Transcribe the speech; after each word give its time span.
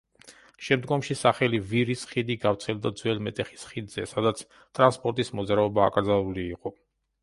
შემდგომში 0.67 1.17
სახელი 1.19 1.59
„ვირის 1.73 2.07
ხიდი“ 2.13 2.39
გავრცელდა 2.47 2.93
ძველ 3.03 3.23
მეტეხის 3.29 3.69
ხიდზე, 3.75 4.09
სადაც 4.17 4.45
ტრანსპორტის 4.57 5.35
მოძრაობა 5.41 5.91
აკრძალული 5.93 6.53
იყო. 6.59 6.79